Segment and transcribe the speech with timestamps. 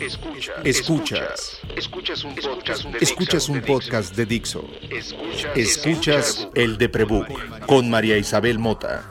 [0.00, 0.56] Escuchas.
[0.64, 1.60] Escuchas.
[1.76, 4.64] Escuchas un podcast de Escuchas un podcast de Dixo.
[5.54, 7.28] Escuchas el de Prebook
[7.66, 9.02] con María Isabel Mota.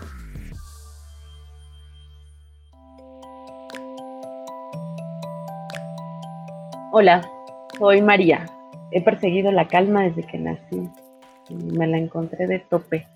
[6.91, 7.21] Hola,
[7.77, 8.47] soy María.
[8.91, 10.89] He perseguido la calma desde que nací.
[11.75, 13.07] Me la encontré de tope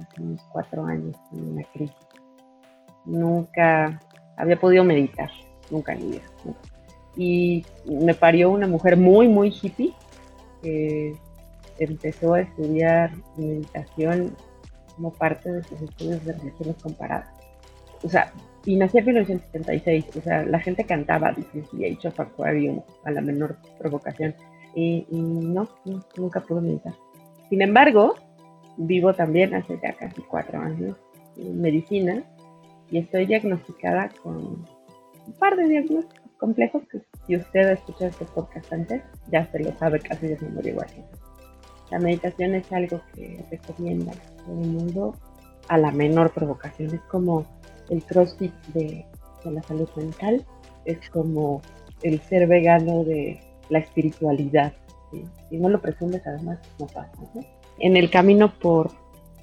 [0.00, 1.94] hace unos cuatro años en una crisis.
[3.04, 4.00] Nunca
[4.36, 5.30] había podido meditar,
[5.70, 6.22] nunca idea.
[7.16, 9.94] Y me parió una mujer muy, muy hippie
[10.62, 11.14] que
[11.78, 14.34] empezó a estudiar meditación
[14.94, 17.28] como parte de sus estudios de religiones comparadas.
[18.02, 18.32] O sea,
[18.64, 23.20] y nací en 1976, o sea, la gente cantaba The Age of Aquarium a la
[23.20, 24.34] menor provocación.
[24.74, 25.68] Y, no,
[26.16, 26.94] nunca pude meditar.
[27.48, 28.14] Sin embargo,
[28.76, 30.96] vivo también hace ya casi cuatro años
[31.36, 32.22] en medicina
[32.90, 34.36] y estoy diagnosticada con
[35.26, 39.60] un par de diagnósticos complejos que si usted ha escuchado este podcast antes, ya se
[39.60, 40.88] lo sabe casi de memoria igual.
[41.90, 44.12] La meditación es algo que recomienda
[44.44, 45.14] todo el mundo
[45.68, 46.94] a la menor provocación.
[46.94, 47.44] Es como
[47.90, 49.04] el crossfit de,
[49.44, 50.44] la salud mental,
[50.84, 51.60] es como
[52.02, 54.72] el ser vegano de la espiritualidad.
[55.48, 57.12] Si no lo presumes, además, no pasa.
[57.78, 58.90] En el camino por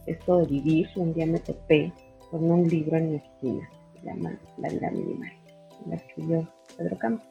[0.05, 1.91] esto de vivir, un día me topé
[2.31, 5.46] con un libro en mi esquina, se llama La vida minimal.
[5.87, 7.27] La escribió Pedro Campos.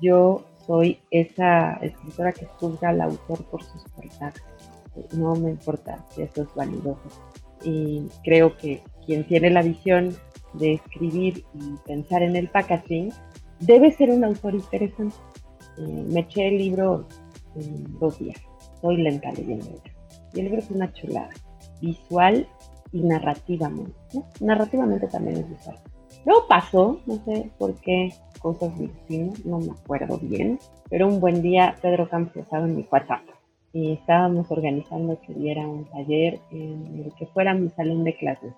[0.00, 4.34] Yo soy esa escritora que juzga al autor por sus portadas.
[5.16, 7.08] No me importa si eso es validoso.
[7.64, 10.14] Y creo que quien tiene la visión
[10.54, 13.12] de escribir y pensar en el packaging
[13.60, 15.16] debe ser un autor interesante.
[15.78, 17.06] Eh, me eché el libro
[17.54, 18.38] en dos días.
[18.80, 19.80] Soy lenta leyendo.
[20.34, 21.30] Y el libro es una chulada.
[21.80, 22.46] Visual
[22.92, 23.94] y narrativamente.
[24.40, 25.78] Narrativamente también es visual.
[26.24, 31.42] Luego pasó, no sé por qué cosas destino, no me acuerdo bien, pero un buen
[31.42, 33.22] día Pedro Campos estaba en mi WhatsApp
[33.72, 38.52] y estábamos organizando que diera un taller en el que fuera mi salón de clases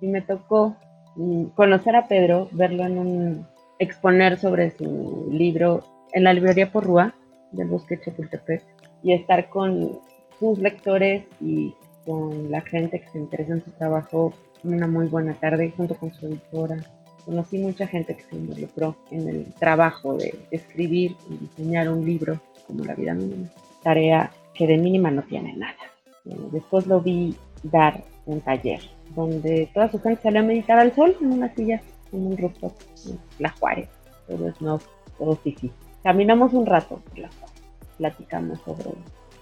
[0.00, 0.74] Y me tocó
[1.16, 3.46] mm, conocer a Pedro, verlo en un
[3.78, 7.14] exponer sobre su libro en la librería Porrúa
[7.52, 8.64] del Bosque Chapultepec
[9.02, 10.00] y estar con
[10.38, 11.74] sus lectores y
[12.04, 14.32] con la gente que se interesa en su trabajo
[14.64, 16.76] una muy buena tarde junto con su editora.
[17.24, 22.40] Conocí mucha gente que se involucró en el trabajo de escribir y diseñar un libro
[22.66, 23.48] como La vida mínima.
[23.82, 25.76] Tarea que de mínima no tiene nada.
[26.24, 28.80] Después lo vi dar un taller
[29.14, 31.80] donde toda su gente salió a meditar al sol en una silla,
[32.12, 32.72] en un rooftop,
[33.06, 33.88] en La Juárez.
[34.26, 34.80] Todo es no,
[35.18, 35.70] todo sí.
[36.02, 37.62] Caminamos un rato por La Juárez,
[37.96, 38.90] platicamos sobre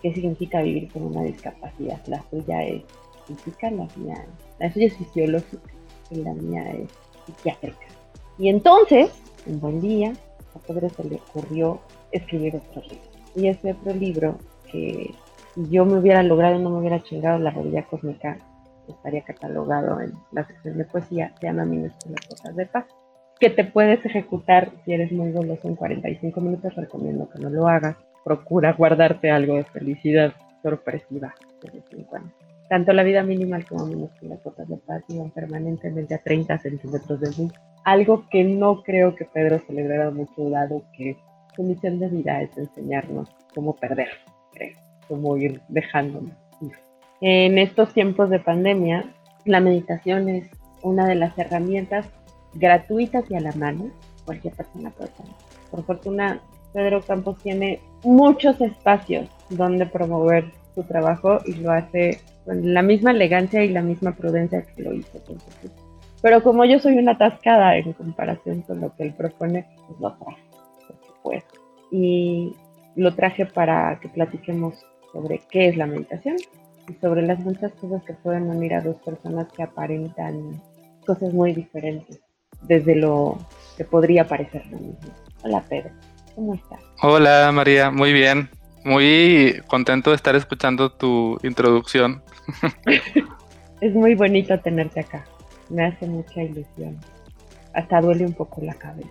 [0.02, 2.00] qué significa vivir con una discapacidad.
[2.06, 2.82] La suya es
[3.62, 4.26] la mía,
[4.58, 5.70] la suya es fisiológica
[6.10, 6.90] y la mía es
[7.24, 7.86] psiquiátrica.
[8.38, 9.10] Y entonces,
[9.46, 10.12] un buen día,
[10.54, 11.80] a Pedro se le ocurrió
[12.12, 13.10] escribir otro libro.
[13.34, 14.38] Y ese otro libro,
[14.70, 15.14] que
[15.54, 18.38] si yo me hubiera logrado, no me hubiera chingado la rodilla cósmica,
[18.88, 22.86] estaría catalogado en la sección de poesía, se llama Minúsculas Cosas de Paz,
[23.38, 27.68] que te puedes ejecutar si eres muy goloso en 45 minutos, recomiendo que no lo
[27.68, 30.32] hagas, procura guardarte algo de felicidad
[30.62, 32.45] sorpresiva de vez en cuando.
[32.68, 37.30] Tanto la vida minimal como minúsculas gotas de paz iban permanentemente a 30 centímetros de
[37.42, 37.50] mí.
[37.84, 41.16] Algo que no creo que Pedro celebrara mucho, dado que
[41.54, 44.08] su misión de vida es enseñarnos cómo perder,
[44.52, 44.76] creo,
[45.08, 46.34] cómo ir dejándonos.
[47.20, 49.04] En estos tiempos de pandemia,
[49.44, 50.50] la meditación es
[50.82, 52.06] una de las herramientas
[52.54, 53.90] gratuitas y a la mano.
[54.24, 55.32] Cualquier persona puede tener.
[55.70, 56.40] Por fortuna,
[56.72, 63.10] Pedro Campos tiene muchos espacios donde promover su trabajo y lo hace con la misma
[63.10, 65.20] elegancia y la misma prudencia que lo hizo
[66.22, 70.16] Pero como yo soy una atascada en comparación con lo que él propone, pues lo
[70.16, 70.42] traje,
[70.86, 71.60] por supuesto.
[71.90, 72.54] Y
[72.94, 74.74] lo traje para que platiquemos
[75.12, 76.36] sobre qué es la meditación
[76.88, 80.62] y sobre las muchas cosas que pueden unir a dos personas que aparentan
[81.04, 82.20] cosas muy diferentes
[82.62, 83.38] desde lo
[83.76, 85.10] que podría parecer lo mismo.
[85.42, 85.90] Hola Pedro,
[86.34, 86.80] ¿cómo estás?
[87.02, 88.48] Hola María, muy bien.
[88.86, 92.22] Muy contento de estar escuchando tu introducción.
[93.80, 95.24] es muy bonito tenerte acá.
[95.68, 96.96] Me hace mucha ilusión.
[97.74, 99.10] Hasta duele un poco la cabeza.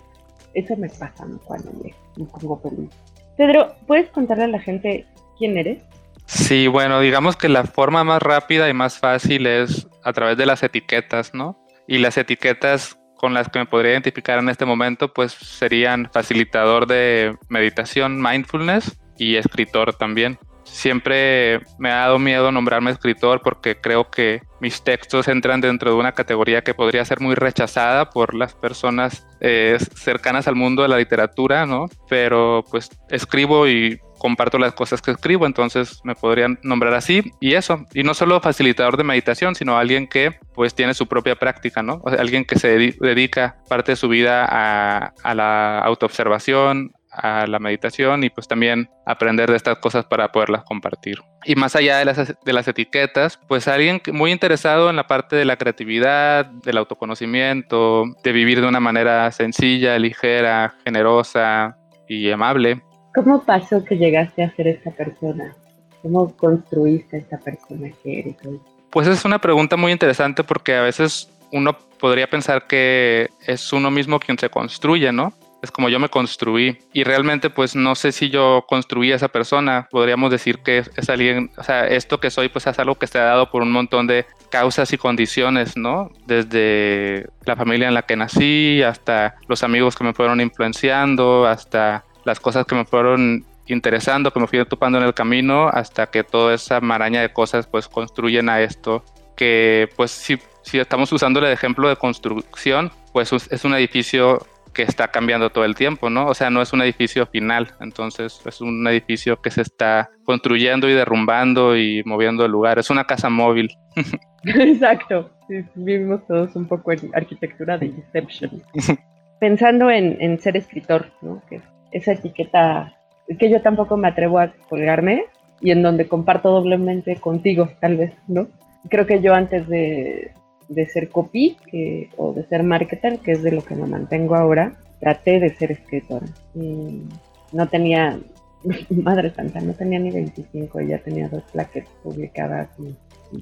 [0.54, 1.94] Eso me pasa cuando me,
[2.26, 2.90] pongo feliz.
[3.36, 5.06] Pedro, ¿puedes contarle a la gente
[5.38, 5.84] quién eres?
[6.26, 10.46] Sí, bueno, digamos que la forma más rápida y más fácil es a través de
[10.46, 11.60] las etiquetas, ¿no?
[11.86, 16.88] Y las etiquetas con las que me podría identificar en este momento, pues serían facilitador
[16.88, 20.38] de meditación, mindfulness, y escritor también.
[20.66, 25.98] siempre me ha dado miedo nombrarme escritor porque creo que mis textos entran dentro de
[25.98, 30.88] una categoría que podría ser muy rechazada por las personas eh, cercanas al mundo de
[30.88, 31.86] la literatura, ¿no?
[32.10, 37.54] Pero pues escribo y comparto las cosas que escribo, entonces me podrían nombrar así y
[37.54, 37.86] eso.
[37.94, 42.02] Y no solo facilitador de meditación, sino alguien que pues tiene su propia práctica, ¿no?
[42.04, 47.48] O sea, alguien que se dedica parte de su vida a, a la autoobservación, a
[47.48, 51.20] la meditación y pues también aprender de estas cosas para poderlas compartir.
[51.46, 55.36] Y más allá de las, de las etiquetas, pues alguien muy interesado en la parte
[55.36, 61.78] de la creatividad, del autoconocimiento, de vivir de una manera sencilla, ligera, generosa
[62.08, 62.82] y amable.
[63.14, 65.56] ¿Cómo pasó que llegaste a ser esta persona?
[66.02, 68.60] ¿Cómo construiste esta persona que eres hoy?
[68.90, 73.90] Pues es una pregunta muy interesante porque a veces uno podría pensar que es uno
[73.90, 75.34] mismo quien se construye, ¿no?
[75.66, 79.28] Es como yo me construí y realmente pues no sé si yo construí a esa
[79.28, 83.06] persona, podríamos decir que es, alguien, o sea, esto que soy pues es algo que
[83.18, 86.12] ha dado por un montón de causas y condiciones, ¿no?
[86.26, 92.06] Desde la familia en la que nací hasta los amigos que me fueron influenciando, hasta
[92.24, 96.24] las cosas que me fueron interesando, que me fui topando en el camino, hasta que
[96.24, 99.04] toda esa maraña de cosas pues construyen a esto
[99.36, 104.46] que pues si, si estamos usando el ejemplo de construcción, pues es un edificio
[104.76, 106.28] que está cambiando todo el tiempo, ¿no?
[106.28, 110.88] O sea, no es un edificio final, entonces es un edificio que se está construyendo
[110.90, 112.78] y derrumbando y moviendo el lugar.
[112.78, 113.72] Es una casa móvil.
[114.44, 115.32] Exacto.
[115.76, 118.62] vivimos todos un poco en arquitectura de Inception.
[119.40, 121.42] Pensando en, ser escritor, ¿no?
[121.50, 121.62] Que
[121.92, 122.94] esa etiqueta
[123.40, 125.26] que yo tampoco me atrevo a colgarme
[125.62, 128.48] y en donde comparto doblemente contigo, tal vez, ¿no?
[128.90, 130.32] Creo que yo antes de,
[130.68, 134.36] de ser copy que, o de ser marketer, que es de lo que me mantengo
[134.36, 136.26] ahora, traté de ser escritora.
[136.54, 137.04] Y
[137.52, 138.20] no tenía,
[138.90, 142.96] madre santa, no tenía ni 25 y ya tenía dos plaquetas publicadas y,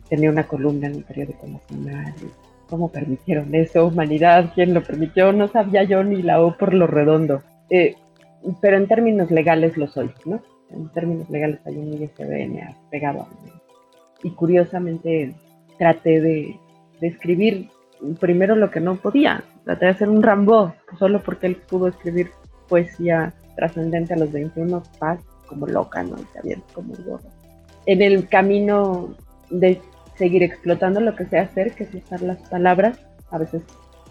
[0.10, 2.16] tenía una columna en el periódico nacional.
[2.68, 4.52] ¿Cómo permitieron eso, humanidad?
[4.56, 5.32] ¿Quién lo permitió?
[5.34, 7.44] No sabía yo ni la O por lo redondo.
[7.70, 7.96] Eh,
[8.60, 10.42] pero en términos legales lo soy, ¿no?
[10.72, 13.52] En términos legales hay un ISBN pegado a mí.
[14.24, 15.36] Y curiosamente
[15.78, 16.58] traté de,
[17.04, 17.70] de escribir
[18.22, 19.44] primero lo que no podía.
[19.66, 22.32] Traté de hacer un Rambo, solo porque él pudo escribir
[22.70, 26.16] poesía trascendente a los 21, paz, como loca, ¿no?
[26.44, 27.30] Y como gorro.
[27.88, 29.14] En el camino
[29.50, 29.82] de
[30.16, 32.98] seguir explotando lo que sé hacer, que es usar las palabras,
[33.32, 33.64] a veces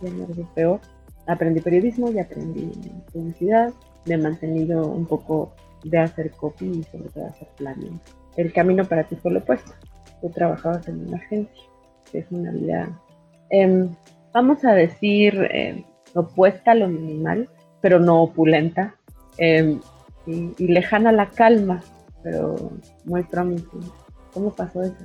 [0.02, 0.78] es peor.
[1.26, 2.70] Aprendí periodismo y aprendí
[3.10, 3.72] publicidad.
[4.04, 5.54] Me he mantenido un poco
[5.84, 7.98] de hacer copy y sobre todo hacer planning.
[8.36, 9.72] El camino para ti fue lo opuesto.
[10.20, 11.71] Tú trabajabas en una agencia
[12.20, 12.88] es una vida,
[13.50, 13.90] em,
[14.32, 17.48] vamos a decir, em, opuesta a lo minimal,
[17.80, 18.94] pero no opulenta,
[19.38, 19.80] em,
[20.26, 21.80] y, lejana a la calma,
[22.22, 22.56] pero
[23.04, 23.90] muy promising.
[24.32, 24.96] ¿Cómo pasó eso?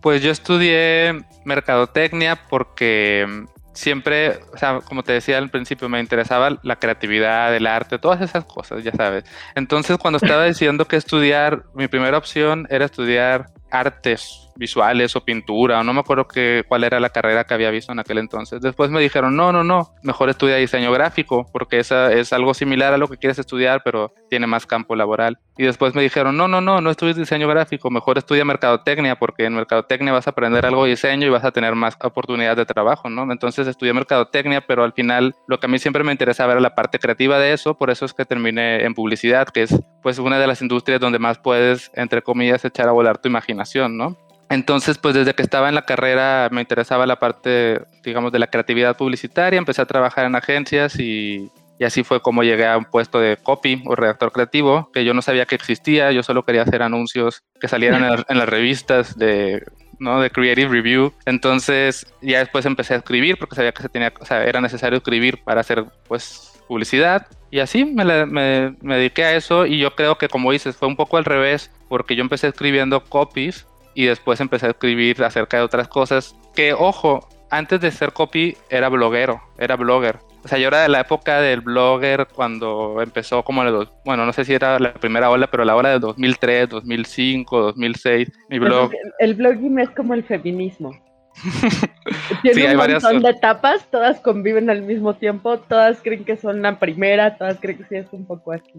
[0.00, 3.26] Pues yo estudié mercadotecnia porque
[3.72, 8.20] siempre, o sea, como te decía al principio, me interesaba la creatividad, el arte, todas
[8.20, 9.24] esas cosas, ya sabes.
[9.54, 15.80] Entonces, cuando estaba diciendo que estudiar, mi primera opción era estudiar artes visuales o pintura,
[15.80, 18.60] o no me acuerdo que, cuál era la carrera que había visto en aquel entonces.
[18.60, 22.92] Después me dijeron, no, no, no, mejor estudia diseño gráfico, porque esa es algo similar
[22.92, 25.38] a lo que quieres estudiar, pero tiene más campo laboral.
[25.56, 29.46] Y después me dijeron, no, no, no, no estudies diseño gráfico, mejor estudia mercadotecnia, porque
[29.46, 32.66] en mercadotecnia vas a aprender algo de diseño y vas a tener más oportunidades de
[32.66, 33.30] trabajo, ¿no?
[33.32, 36.74] Entonces estudié mercadotecnia, pero al final lo que a mí siempre me interesaba era la
[36.74, 40.38] parte creativa de eso, por eso es que terminé en publicidad, que es pues una
[40.38, 44.18] de las industrias donde más puedes, entre comillas, echar a volar tu imaginación, ¿no?
[44.50, 48.48] Entonces, pues desde que estaba en la carrera me interesaba la parte, digamos, de la
[48.48, 51.48] creatividad publicitaria, empecé a trabajar en agencias y,
[51.86, 55.22] así fue como llegué a un puesto de copy o redactor creativo, que yo no
[55.22, 59.64] sabía que existía, yo solo quería hacer anuncios que salieran en, las revistas de,
[60.00, 60.20] ¿no?
[60.20, 61.14] de Creative Review.
[61.26, 64.98] Entonces, ya después empecé a escribir porque sabía que se tenía, o sea, era necesario
[64.98, 67.28] escribir para hacer, pues, publicidad.
[67.52, 70.96] Y así me, me, dediqué a eso y yo creo que, como dices, fue un
[70.96, 75.62] poco al revés, porque yo empecé escribiendo copies y después empecé a escribir acerca de
[75.62, 80.18] otras cosas que, ojo, antes de ser copy era bloguero, era blogger.
[80.42, 84.32] O sea, yo era de la época del blogger cuando empezó como el, bueno, no
[84.32, 88.90] sé si era la primera ola, pero la ola de 2003, 2005, 2006, mi blog.
[89.18, 90.92] El, blogging es como el feminismo.
[92.42, 96.78] Tiene un montón de etapas, todas conviven al mismo tiempo, todas creen que son la
[96.78, 98.72] primera, todas creen que sí es un poco así.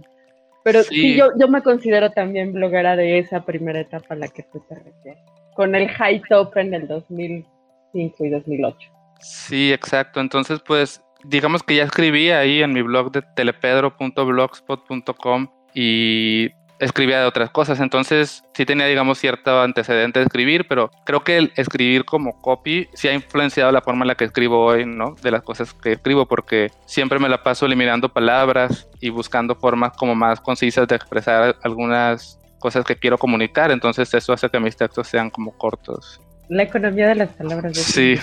[0.63, 4.43] Pero sí, yo, yo me considero también bloguera de esa primera etapa a la que
[4.43, 5.23] tú te refieres,
[5.55, 8.77] con el high top en el 2005 y 2008.
[9.19, 10.19] Sí, exacto.
[10.19, 16.49] Entonces, pues, digamos que ya escribí ahí en mi blog de telepedro.blogspot.com y
[16.81, 17.79] escribía de otras cosas.
[17.79, 22.89] Entonces sí tenía, digamos, cierto antecedente de escribir, pero creo que el escribir como copy
[22.93, 25.15] sí ha influenciado la forma en la que escribo hoy, ¿no?
[25.21, 29.95] De las cosas que escribo, porque siempre me la paso eliminando palabras y buscando formas
[29.95, 33.71] como más concisas de expresar algunas cosas que quiero comunicar.
[33.71, 36.19] Entonces eso hace que mis textos sean como cortos.
[36.49, 38.15] La economía de las palabras es sí.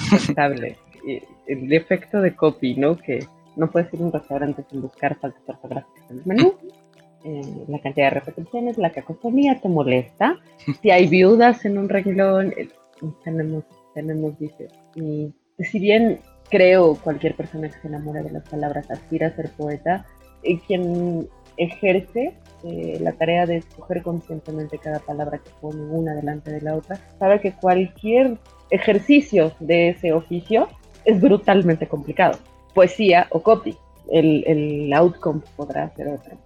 [1.46, 2.98] El efecto de copy, ¿no?
[2.98, 6.54] Que no puedes ir a un restaurante sin buscar faltas ortográficas en el menú.
[7.24, 10.38] Eh, la cantidad de repeticiones, la cacofonía te molesta.
[10.80, 12.68] Si hay viudas en un renglón, eh,
[13.24, 14.72] tenemos, tenemos dices.
[14.94, 19.50] Y si bien creo cualquier persona que se enamora de las palabras aspira a ser
[19.50, 20.06] poeta,
[20.42, 22.34] eh, quien ejerce
[23.00, 27.40] la tarea de escoger conscientemente cada palabra que pone una delante de la otra, sabe
[27.40, 28.36] que cualquier
[28.70, 30.68] ejercicio de ese oficio
[31.04, 32.38] es brutalmente complicado.
[32.74, 33.76] Poesía o copy,
[34.10, 36.36] el, el outcome podrá ser otro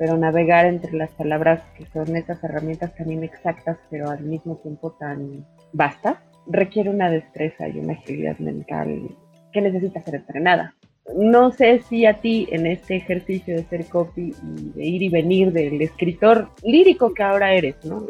[0.00, 4.92] pero navegar entre las palabras que son esas herramientas también exactas, pero al mismo tiempo
[4.92, 6.16] tan vastas,
[6.46, 9.14] requiere una destreza y una agilidad mental
[9.52, 10.74] que necesita ser entrenada.
[11.14, 15.10] No sé si a ti en este ejercicio de ser copy y de ir y
[15.10, 18.06] venir del escritor lírico que ahora eres, ¿no?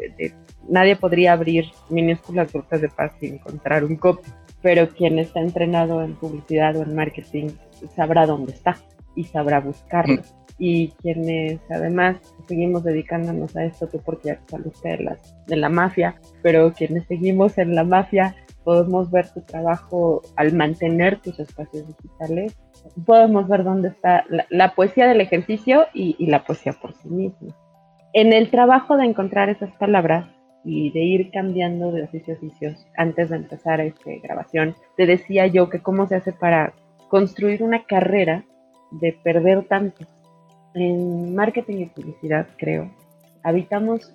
[0.69, 4.29] nadie podría abrir minúsculas gotas de paz y encontrar un copy,
[4.61, 7.49] pero quien está entrenado en publicidad o en marketing
[7.93, 8.77] sabrá dónde está
[9.13, 10.21] y sabrá buscarlo.
[10.63, 16.21] Y quienes además seguimos dedicándonos a esto, tú porque saliste de, las, de la mafia,
[16.43, 22.55] pero quienes seguimos en la mafia podemos ver tu trabajo al mantener tus espacios digitales,
[23.07, 27.55] podemos ver dónde está la, poesía del ejercicio y, y, la poesía por sí misma.
[28.13, 30.29] En el trabajo de encontrar esas palabras
[30.63, 35.47] y de ir cambiando de oficio a oficios antes de empezar esta grabación, te decía
[35.47, 36.75] yo que cómo se hace para
[37.09, 38.45] construir una carrera
[38.91, 40.05] de perder tanto
[40.73, 42.91] en marketing y publicidad, creo,
[43.43, 44.11] habitamos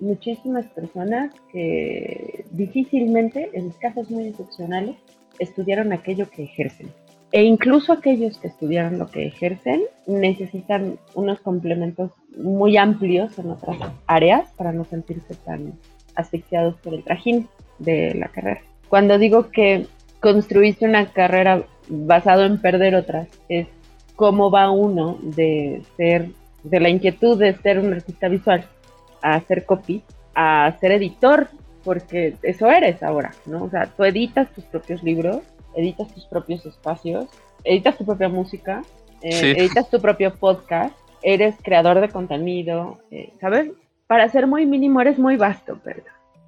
[0.00, 4.96] muchísimas personas que difícilmente, en casos muy excepcionales,
[5.38, 6.88] estudiaron aquello que ejercen.
[7.32, 13.78] E incluso aquellos que estudiaron lo que ejercen necesitan unos complementos muy amplios en otras
[14.06, 15.74] áreas para no sentirse tan
[16.14, 17.48] asfixiados por el trajín
[17.78, 18.62] de la carrera.
[18.88, 19.86] Cuando digo que
[20.20, 23.66] construiste una carrera basado en perder otras, es
[24.16, 26.30] cómo va uno de ser,
[26.64, 28.64] de la inquietud de ser un artista visual
[29.22, 30.02] a hacer copy,
[30.34, 31.48] a ser editor,
[31.84, 33.64] porque eso eres ahora, ¿no?
[33.64, 35.42] O sea, tú editas tus propios libros,
[35.76, 37.26] editas tus propios espacios,
[37.62, 38.82] editas tu propia música,
[39.22, 43.70] eh, editas tu propio podcast, eres creador de contenido, eh, ¿sabes?
[44.06, 46.02] Para ser muy mínimo eres muy vasto, pero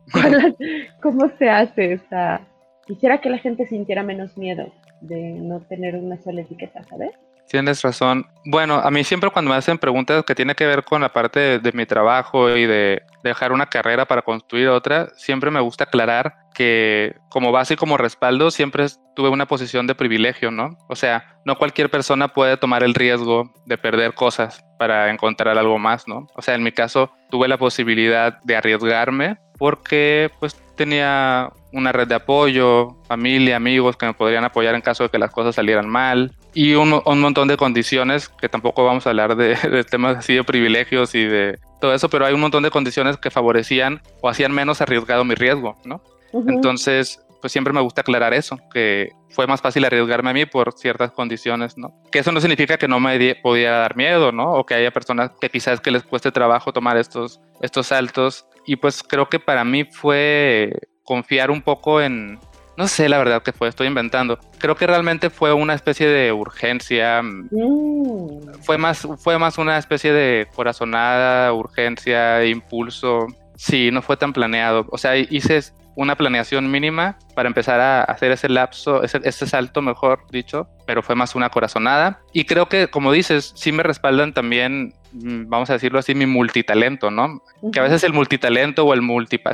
[1.02, 2.40] ¿cómo se hace esa?
[2.86, 7.12] Quisiera que la gente sintiera menos miedo de no tener una sola etiqueta, ¿sabes?
[7.48, 8.26] Tienes razón.
[8.44, 11.58] Bueno, a mí siempre cuando me hacen preguntas que tienen que ver con la parte
[11.58, 16.34] de, mi trabajo y de dejar una carrera para construir otra, siempre me gusta aclarar
[16.54, 18.86] que como base y como respaldo siempre
[19.16, 20.76] tuve una posición de privilegio, ¿no?
[20.88, 25.78] O sea, no cualquier persona puede tomar el riesgo de perder cosas para encontrar algo
[25.78, 26.26] más, ¿no?
[26.34, 32.08] O sea, en mi caso tuve la posibilidad de arriesgarme porque pues tenía una red
[32.08, 35.86] de apoyo, familia, amigos que me podrían apoyar en caso de que las cosas salieran
[35.86, 40.44] mal y un, montón de condiciones que tampoco vamos a hablar de, temas así de
[40.44, 44.52] privilegios y de todo eso, pero hay un montón de condiciones que favorecían o hacían
[44.52, 46.00] menos arriesgado mi riesgo, ¿no?
[46.32, 50.72] Entonces, pues siempre me gusta aclarar eso, que fue más fácil arriesgarme a mí por
[50.72, 51.94] ciertas condiciones, ¿no?
[52.10, 54.52] Que eso no significa que no me podía dar miedo, ¿no?
[54.54, 58.46] O que haya personas que quizás que les cueste trabajo tomar estos, estos saltos.
[58.68, 62.38] Y pues creo que para mí fue confiar un poco en,
[62.76, 64.38] no sé la verdad que fue, estoy inventando.
[64.58, 67.22] Creo que realmente fue una especie de urgencia.
[67.22, 68.52] Mm.
[68.60, 73.26] Fue, más, fue más una especie de corazonada, urgencia, impulso.
[73.56, 74.84] Sí, no fue tan planeado.
[74.90, 75.62] O sea, hice
[75.98, 81.02] una planeación mínima para empezar a hacer ese lapso, ese, ese, salto, mejor dicho, pero
[81.02, 82.20] fue más una corazonada.
[82.32, 86.26] Y creo que, como dices, sí me respaldan también, mm, vamos a decirlo así, mi
[86.26, 87.42] multitalento, ¿no?
[87.72, 89.00] Que a veces el multitalento o el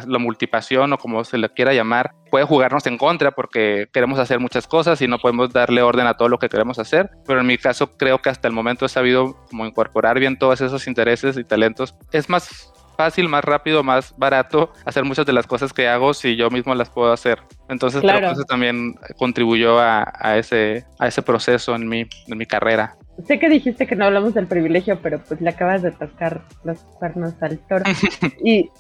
[0.06, 4.40] la multipasión o como se le quiera llamar, puede jugarnos en contra porque queremos hacer
[4.40, 7.11] muchas cosas y no podemos darle orden a todo lo que queremos hacer.
[7.26, 10.61] Pero en mi caso creo que hasta el momento he sabido como incorporar bien todos
[10.61, 11.94] esos intereses y talentos.
[12.12, 16.37] Es más fácil, más rápido, más barato hacer muchas de las cosas que hago si
[16.37, 17.40] yo mismo las puedo hacer.
[17.68, 22.46] Entonces creo que eso también contribuyó a, ese, a ese proceso en mi, en mi
[22.46, 22.96] carrera.
[23.23, 26.80] Sé que dijiste que no hablamos del privilegio, pero pues le acabas de tocar los
[26.99, 27.85] cuernos al toro.
[28.44, 28.71] y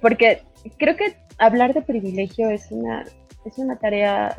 [0.00, 0.42] porque
[0.78, 3.04] creo que hablar de privilegio es una,
[3.44, 4.34] es una tarea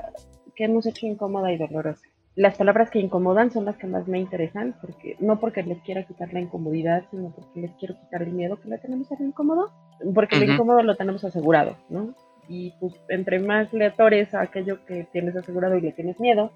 [0.55, 2.01] que hemos hecho incómoda y dolorosa.
[2.35, 6.03] las palabras que incomodan son las que más me interesan, porque no porque les quiera
[6.03, 9.25] quitar la incomodidad, sino porque les quiero quitar el miedo que le tenemos a lo
[9.25, 9.71] incómodo,
[10.13, 12.13] porque lo incómodo lo tenemos asegurado, ¿no?
[12.47, 16.51] Y pues entre más le atores a aquello que tienes asegurado y le tienes miedo,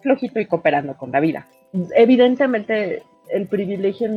[0.00, 1.46] flojito y cooperando con la vida.
[1.94, 4.08] Evidentemente, el privilegio,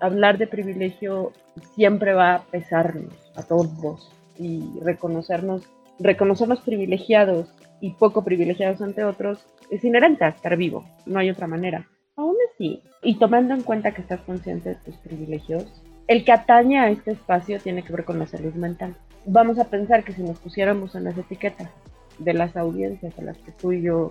[0.00, 1.32] hablar de privilegio
[1.74, 5.62] siempre va a pesarnos a todos y reconocernos,
[5.98, 11.46] reconocernos privilegiados y poco privilegiados ante otros es inherente a estar vivo, no hay otra
[11.46, 11.86] manera.
[12.16, 15.66] Aún así, y tomando en cuenta que estás consciente de tus privilegios,
[16.06, 18.96] el que atañe a este espacio tiene que ver con la salud mental.
[19.26, 21.70] Vamos a pensar que si nos pusiéramos en las etiquetas
[22.18, 24.10] de las audiencias a las que tú y yo,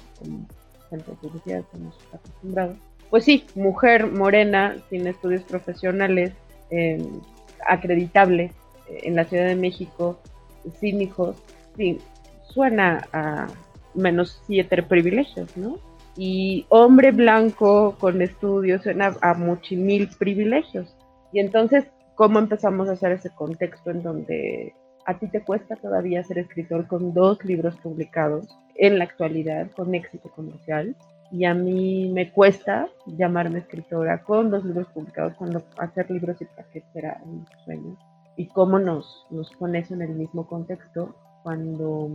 [1.00, 2.77] estamos acostumbrados,
[3.09, 6.33] pues sí, mujer morena, sin estudios profesionales,
[6.71, 7.05] eh,
[7.67, 8.51] acreditable
[8.88, 10.19] en la Ciudad de México,
[10.79, 11.35] sin hijos,
[11.77, 12.00] sí,
[12.50, 13.47] suena a
[13.93, 15.77] menos siete privilegios, ¿no?
[16.15, 20.95] Y hombre blanco con estudios suena a muchimil privilegios.
[21.31, 21.85] Y entonces,
[22.15, 26.88] ¿cómo empezamos a hacer ese contexto en donde a ti te cuesta todavía ser escritor
[26.88, 30.95] con dos libros publicados en la actualidad con éxito comercial?
[31.31, 36.45] Y a mí me cuesta llamarme escritora con dos libros publicados cuando hacer libros y
[36.45, 37.98] paquetes era un sueño.
[38.36, 42.10] Y cómo nos, nos pones en el mismo contexto cuando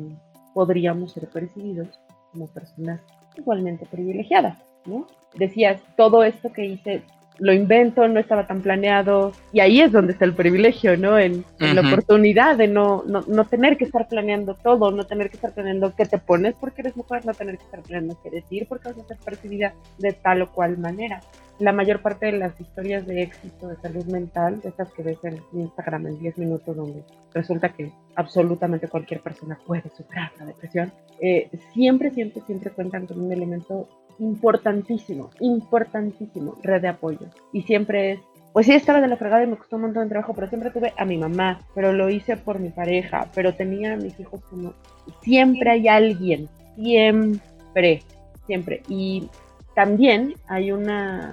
[0.55, 2.01] podríamos ser percibidos
[2.33, 3.01] como personas
[3.37, 5.07] igualmente privilegiadas, ¿no?
[5.37, 7.03] Decías, todo esto que hice
[7.39, 11.19] lo invento, no estaba tan planeado, y ahí es donde está el privilegio, ¿no?
[11.19, 15.37] En, la oportunidad de no, no, no, tener que estar planeando todo, no tener que
[15.37, 18.67] estar planeando qué te pones porque eres mujer, no tener que estar planeando qué decir
[18.69, 21.21] porque vas a ser percibida de tal o cual manera.
[21.59, 25.19] La mayor parte de las historias de éxito de salud mental, de estas que ves
[25.25, 27.03] en Instagram en 10 minutos, donde
[27.35, 33.21] resulta que absolutamente cualquier persona puede superar la depresión, eh, siempre, siempre, siempre cuentan con
[33.21, 37.27] un elemento importantísimo, importantísimo, red de apoyo.
[37.53, 38.21] Y siempre es,
[38.53, 40.71] pues sí, estaba de la fregada y me costó un montón de trabajo, pero siempre
[40.71, 44.43] tuve a mi mamá, pero lo hice por mi pareja, pero tenía a mis hijos
[44.51, 44.75] como...
[45.23, 48.03] Siempre hay alguien, siempre,
[48.47, 48.83] siempre.
[48.89, 49.29] Y
[49.75, 51.33] también hay una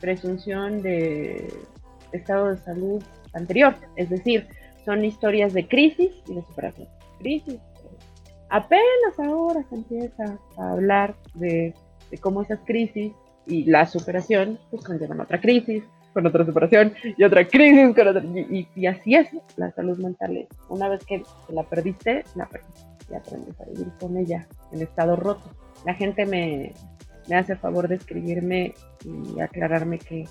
[0.00, 1.52] presunción de
[2.12, 3.02] estado de salud
[3.34, 4.46] anterior, es decir,
[4.84, 6.88] son historias de crisis y de superación.
[7.18, 7.58] Crisis.
[8.50, 11.74] Apenas ahora se empieza a hablar de
[12.14, 13.12] de cómo esas crisis
[13.44, 18.22] y la superación pues conllevan otra crisis, con otra superación y otra crisis, con otra,
[18.24, 20.46] y, así es la salud mental.
[20.68, 25.16] Una vez que la perdiste, la perdiste y aprendes a vivir con ella en estado
[25.16, 25.42] roto.
[25.84, 26.72] La gente me,
[27.28, 28.74] me hace favor de escribirme
[29.04, 30.24] y aclararme que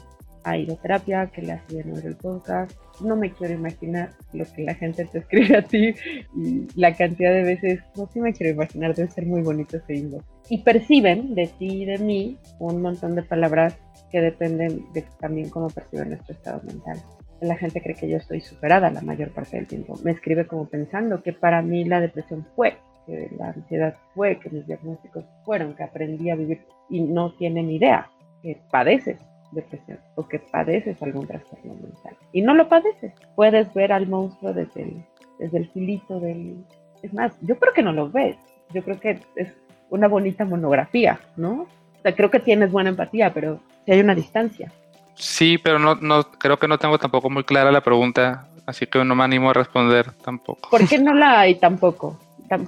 [0.43, 2.71] a terapia, que le hacía en el podcast.
[3.01, 5.93] No me quiero imaginar lo que la gente te escribe a ti
[6.35, 9.95] y la cantidad de veces, no sí me quiero imaginar, debe ser muy bonito ese
[9.95, 10.25] inbox.
[10.49, 13.77] Y perciben de ti y de mí un montón de palabras
[14.11, 17.01] que dependen de también cómo perciben nuestro estado mental.
[17.41, 19.97] La gente cree que yo estoy superada la mayor parte del tiempo.
[20.03, 24.49] Me escribe como pensando que para mí la depresión fue, que la ansiedad fue, que
[24.49, 28.09] mis diagnósticos fueron, que aprendí a vivir y no tienen idea
[28.41, 29.17] que padeces
[29.53, 32.15] depresión o que padeces algún trastorno mental.
[32.31, 33.13] Y no lo padeces.
[33.35, 35.05] Puedes ver al monstruo desde el,
[35.39, 36.63] desde el filito del...
[37.01, 38.37] Es más, yo creo que no lo ves.
[38.73, 39.53] Yo creo que es
[39.89, 41.61] una bonita monografía, ¿no?
[41.61, 44.71] O sea, creo que tienes buena empatía, pero si hay una distancia.
[45.15, 49.03] Sí, pero no, no, creo que no tengo tampoco muy clara la pregunta, así que
[49.03, 50.69] no me animo a responder tampoco.
[50.69, 52.19] ¿Por qué no la hay tampoco?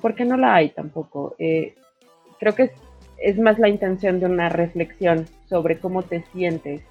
[0.01, 1.35] ¿Por qué no la hay tampoco?
[1.37, 1.75] Eh,
[2.39, 2.71] creo que
[3.17, 6.81] es más la intención de una reflexión sobre cómo te sientes,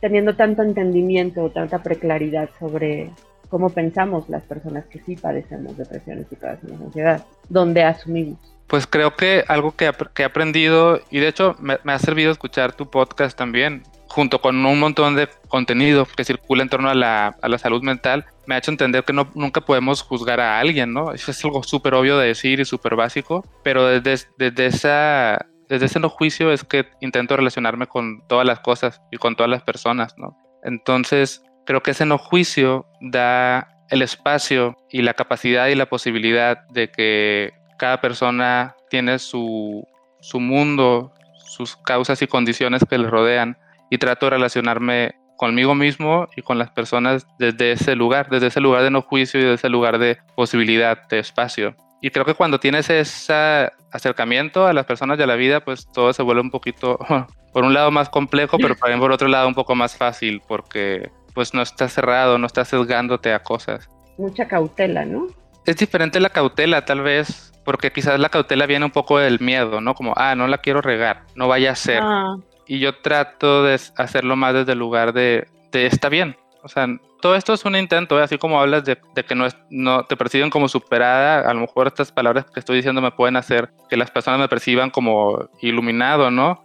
[0.00, 3.10] teniendo tanto entendimiento tanta preclaridad sobre
[3.48, 8.38] cómo pensamos las personas que sí padecemos depresiones y padecemos ansiedad, donde asumimos.
[8.66, 12.90] Pues creo que algo que, he aprendido, y de hecho me, ha servido escuchar tu
[12.90, 17.82] podcast también, junto con un montón de contenido que circula en torno a la, salud
[17.82, 21.12] mental, me ha hecho entender que no, nunca podemos juzgar a alguien, ¿no?
[21.12, 25.86] Eso es algo súper obvio de decir y súper básico, pero desde, desde esa desde
[25.86, 29.62] ese no juicio es que intento relacionarme con todas las cosas y con todas las
[29.62, 30.36] personas, ¿no?
[30.62, 36.68] Entonces, creo que ese no juicio da el espacio y la capacidad y la posibilidad
[36.68, 39.88] de que cada persona tiene su,
[40.20, 43.56] su mundo, sus causas y condiciones que le rodean
[43.88, 48.60] y trato de relacionarme conmigo mismo y con las personas desde ese lugar, desde ese
[48.60, 51.74] lugar de no juicio y desde ese lugar de posibilidad, de espacio.
[52.02, 55.86] Y creo que cuando tienes ese acercamiento a las personas y a la vida, pues
[55.92, 56.98] todo se vuelve un poquito,
[57.52, 61.10] por un lado más complejo, pero también por otro lado un poco más fácil, porque
[61.32, 63.88] pues no estás cerrado, no estás sesgándote a cosas.
[64.18, 65.28] Mucha cautela, ¿no?
[65.64, 67.48] Es diferente la cautela, tal vez.
[67.64, 69.94] porque quizás la cautela viene un poco del miedo, ¿no?
[69.94, 72.00] Como, ah, no la quiero regar, no vaya a ser.
[72.02, 72.34] Ah,
[72.66, 76.36] Y yo trato de hacerlo más desde el lugar de, de está bien.
[76.64, 76.86] O sea,
[77.20, 78.22] todo esto es un intento, ¿eh?
[78.22, 81.60] así como hablas de, de que no, es, no te perciben como superada, a lo
[81.60, 85.48] mejor estas palabras que estoy diciendo me pueden hacer que las personas me perciban como
[85.60, 86.62] iluminado, ¿no?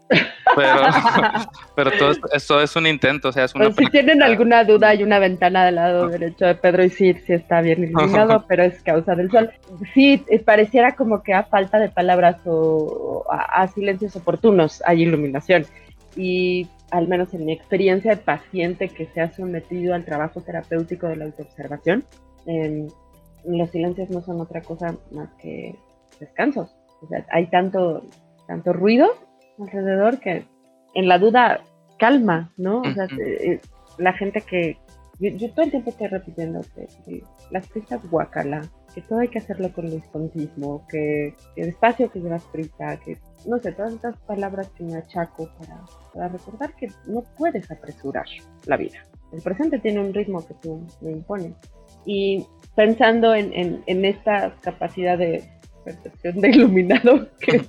[0.56, 0.82] Pero,
[1.76, 4.90] pero todo esto, es un intento, o sea, es una pues si tienen alguna duda,
[4.90, 8.64] hay una ventana del lado derecho de Pedro y sí, sí está bien iluminado, pero
[8.64, 9.52] es causa del sol.
[9.94, 15.66] Sí, pareciera como que a falta de palabras o a, a silencios oportunos hay iluminación.
[16.18, 21.08] Y al menos en mi experiencia de paciente que se ha sometido al trabajo terapéutico
[21.08, 22.04] de la autoobservación,
[22.48, 22.88] eh,
[23.46, 25.76] los silencios no son otra cosa más que
[26.20, 26.76] descansos.
[27.02, 28.04] O sea, hay tanto,
[28.48, 29.08] tanto ruido
[29.60, 30.46] alrededor que
[30.96, 31.62] en la duda
[32.00, 32.82] calma, ¿no?
[32.82, 33.62] O sea, eh,
[33.98, 34.78] la gente que...
[35.20, 38.62] Yo, yo, todo el tiempo estoy repitiendo que, que las prisas guacala,
[38.94, 43.58] que todo hay que hacerlo con desconcismo, que, que despacio que llevas prisa, que no
[43.60, 45.82] sé, todas estas palabras que me achaco para,
[46.14, 48.26] para, recordar que no puedes apresurar
[48.66, 49.06] la vida.
[49.32, 51.54] El presente tiene un ritmo que tú me impones.
[52.06, 55.44] Y pensando en, en, en esta capacidad de
[55.84, 57.62] percepción de iluminado que,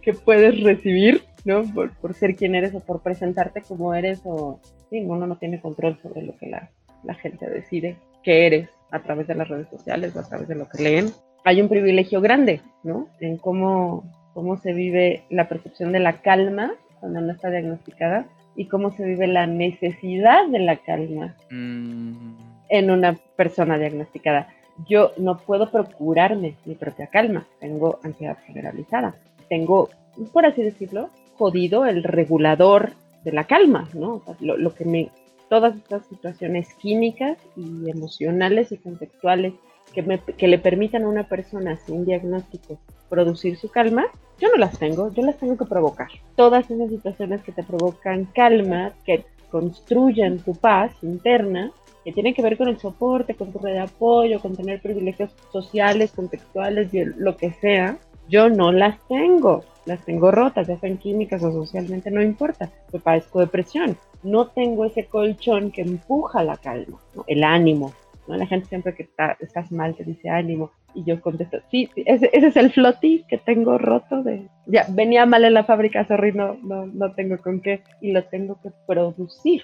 [0.00, 1.62] que puedes recibir, ¿no?
[1.72, 5.60] Por, por, ser quien eres o por presentarte como eres, o sí, uno no tiene
[5.60, 6.70] control sobre lo que la,
[7.04, 10.54] la gente decide que eres a través de las redes sociales o a través de
[10.54, 11.10] lo que leen.
[11.44, 13.08] Hay un privilegio grande, ¿no?
[13.20, 18.66] En cómo cómo se vive la percepción de la calma cuando no está diagnosticada y
[18.66, 22.36] cómo se vive la necesidad de la calma mm.
[22.68, 24.48] en una persona diagnosticada.
[24.88, 29.14] Yo no puedo procurarme mi propia calma, tengo ansiedad generalizada,
[29.48, 29.90] tengo,
[30.32, 32.92] por así decirlo, jodido el regulador
[33.24, 34.14] de la calma, ¿no?
[34.14, 35.10] O sea, lo, lo que me,
[35.52, 39.52] todas estas situaciones químicas y emocionales y contextuales
[39.92, 42.78] que, me, que le permitan a una persona sin diagnóstico
[43.10, 44.06] producir su calma,
[44.40, 46.08] yo no las tengo, yo las tengo que provocar.
[46.36, 51.70] Todas esas situaciones que te provocan calma, que construyen tu paz interna,
[52.02, 55.32] que tienen que ver con el soporte, con tu red de apoyo, con tener privilegios
[55.52, 56.88] sociales, contextuales,
[57.18, 57.98] lo que sea,
[58.32, 59.62] yo no las tengo.
[59.84, 62.70] Las tengo rotas, ya sean químicas o socialmente, no importa.
[62.92, 63.96] Yo padezco depresión.
[64.22, 67.92] No tengo ese colchón que empuja la calma, el ánimo,
[68.26, 68.36] ¿no?
[68.36, 70.70] La gente siempre que está, estás mal te dice ánimo.
[70.94, 74.46] Y yo contesto, sí, ese, ese es el floti que tengo roto de...
[74.66, 78.24] Ya, venía mal en la fábrica, sorry, no, no, no tengo con qué y lo
[78.24, 79.62] tengo que producir.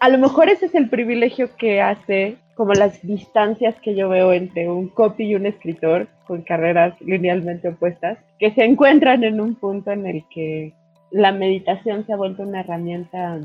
[0.00, 4.32] A lo mejor ese es el privilegio que hace como las distancias que yo veo
[4.32, 9.54] entre un copy y un escritor con carreras linealmente opuestas, que se encuentran en un
[9.54, 10.72] punto en el que
[11.10, 13.40] la meditación se ha vuelto una herramienta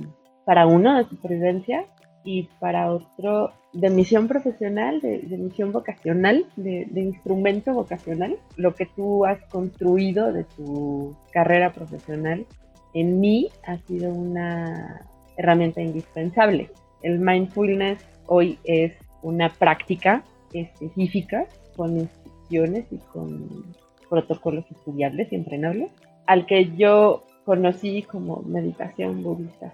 [0.46, 1.86] para uno de supervivencia
[2.24, 8.86] y para otro de misión profesional, de, misión vocacional, de, de, instrumento vocacional, lo que
[8.96, 12.46] tú has construido de tu carrera profesional,
[12.94, 15.02] en mí ha sido una
[15.38, 16.70] herramienta indispensable.
[17.02, 23.66] El mindfulness hoy es una práctica específica con instrucciones y con
[24.10, 25.92] protocolos estudiables y entrenables,
[26.28, 29.74] al que yo conocí como meditación budista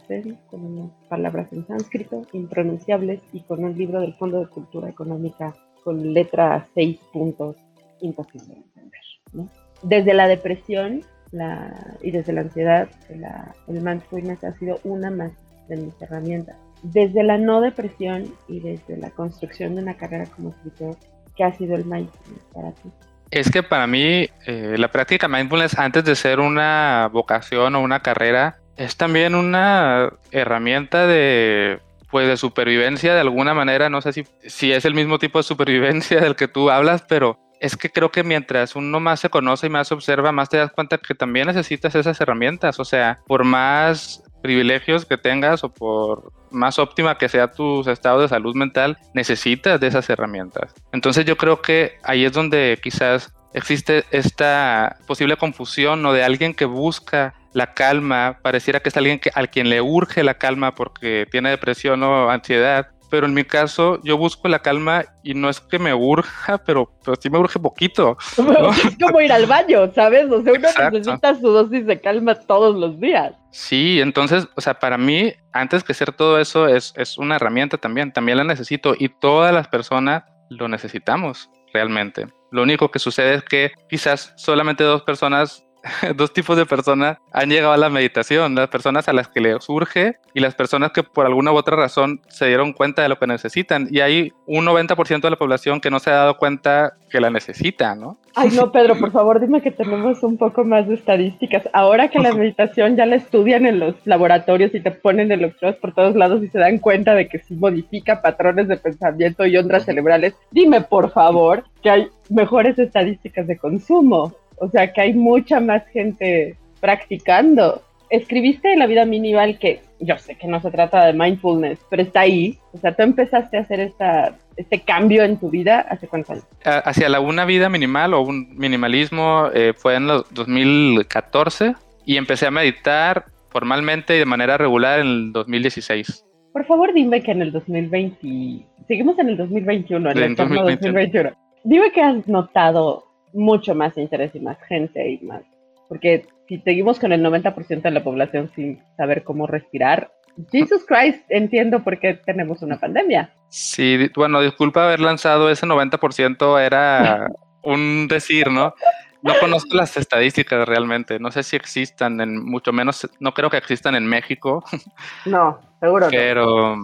[0.49, 5.55] con unas palabras en sánscrito impronunciables y con un libro del Fondo de Cultura Económica
[5.83, 7.55] con letra seis puntos
[8.01, 9.01] imposible de entender.
[9.33, 9.49] ¿no?
[9.83, 15.31] Desde la depresión la, y desde la ansiedad, la, el mindfulness ha sido una más
[15.69, 16.55] de mis herramientas.
[16.83, 20.97] Desde la no depresión y desde la construcción de una carrera como escritor,
[21.35, 22.89] ¿qué ha sido el mindfulness para ti?
[23.31, 28.01] Es que para mí eh, la práctica mindfulness antes de ser una vocación o una
[28.01, 31.79] carrera es también una herramienta de
[32.09, 35.43] pues de supervivencia de alguna manera, no sé si, si es el mismo tipo de
[35.43, 39.67] supervivencia del que tú hablas, pero es que creo que mientras uno más se conoce
[39.67, 42.79] y más observa, más te das cuenta que también necesitas esas herramientas.
[42.79, 48.21] O sea, por más privilegios que tengas o por más óptima que sea tu estado
[48.21, 50.73] de salud mental, necesitas de esas herramientas.
[50.91, 56.53] Entonces yo creo que ahí es donde quizás existe esta posible confusión o de alguien
[56.53, 60.75] que busca la calma, pareciera que es alguien que, al quien le urge la calma
[60.75, 65.49] porque tiene depresión o ansiedad, pero en mi caso yo busco la calma y no
[65.49, 68.17] es que me urja, pero, pero sí me urge poquito.
[68.37, 68.69] ¿no?
[68.71, 70.25] Es como ir al baño, ¿sabes?
[70.31, 70.97] O sea, uno Exacto.
[70.97, 73.33] necesita su dosis de calma todos los días.
[73.51, 77.77] Sí, entonces, o sea, para mí, antes que ser todo eso, es, es una herramienta
[77.77, 82.27] también, también la necesito y todas las personas lo necesitamos realmente.
[82.51, 85.63] Lo único que sucede es que quizás solamente dos personas
[86.15, 89.63] dos tipos de personas han llegado a la meditación, las personas a las que les
[89.63, 93.17] surge y las personas que por alguna u otra razón se dieron cuenta de lo
[93.17, 93.87] que necesitan.
[93.91, 97.29] Y hay un 90% de la población que no se ha dado cuenta que la
[97.29, 98.17] necesita, ¿no?
[98.35, 101.67] Ay, no, Pedro, por favor, dime que tenemos un poco más de estadísticas.
[101.73, 105.93] Ahora que la meditación ya la estudian en los laboratorios y te ponen electrodos por
[105.93, 109.85] todos lados y se dan cuenta de que sí modifica patrones de pensamiento y ondas
[109.85, 114.33] cerebrales, dime, por favor, que hay mejores estadísticas de consumo.
[114.59, 117.81] O sea, que hay mucha más gente practicando.
[118.09, 122.01] Escribiste en la vida minimal que yo sé que no se trata de mindfulness, pero
[122.01, 122.57] está ahí.
[122.73, 126.45] O sea, tú empezaste a hacer esta, este cambio en tu vida hace cuántos años?
[126.63, 132.47] Hacia la una vida minimal o un minimalismo eh, fue en los 2014 y empecé
[132.47, 136.25] a meditar formalmente y de manera regular en el 2016.
[136.53, 141.31] Por favor, dime que en el 2020, seguimos en el 2021, en el 2021.
[141.63, 145.43] Dime que has notado mucho más interés y más gente y más,
[145.87, 150.11] porque si seguimos con el 90% de la población sin saber cómo respirar,
[150.51, 153.33] Jesus Christ, entiendo por qué tenemos una pandemia.
[153.49, 157.27] Sí, bueno, disculpa haber lanzado ese 90%, era
[157.63, 158.73] un decir, ¿no?
[159.21, 163.57] No conozco las estadísticas realmente, no sé si existan, en mucho menos, no creo que
[163.57, 164.63] existan en México.
[165.25, 166.07] No, seguro.
[166.09, 166.77] Pero,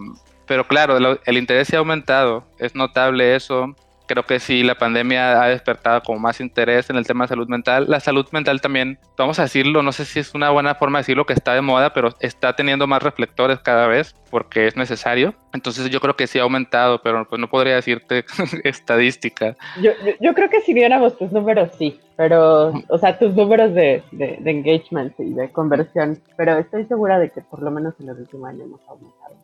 [0.45, 3.73] pero claro, el interés se ha aumentado, es notable eso
[4.05, 7.47] creo que sí, la pandemia ha despertado como más interés en el tema de salud
[7.47, 7.85] mental.
[7.87, 11.01] La salud mental también, vamos a decirlo, no sé si es una buena forma de
[11.01, 15.33] decirlo que está de moda, pero está teniendo más reflectores cada vez porque es necesario.
[15.53, 18.25] Entonces yo creo que sí ha aumentado, pero pues no podría decirte
[18.63, 19.55] estadística.
[19.81, 24.03] Yo, yo, creo que si viéramos tus números, sí, pero, o sea, tus números de,
[24.11, 28.09] de, de engagement y de conversión, pero estoy segura de que por lo menos en
[28.09, 29.35] el último año hemos aumentado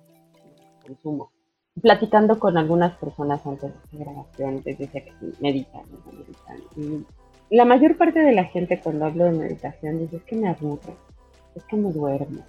[0.45, 1.31] el consumo
[1.79, 7.05] platicando con algunas personas antes de grabación, les decía que meditan, meditan.
[7.49, 10.49] Y la mayor parte de la gente cuando hablo de meditación dice es que me
[10.49, 10.95] aburre,
[11.55, 12.43] es que me duermo.